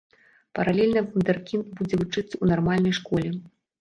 [0.59, 3.29] Паралельна вундэркінд будзе вучыцца ў нармальнай школе.